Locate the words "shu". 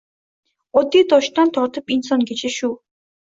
2.57-2.73